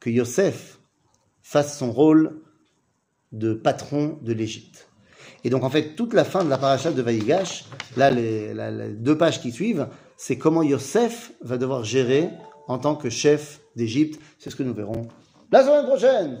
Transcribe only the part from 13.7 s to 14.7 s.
d'Égypte. C'est ce que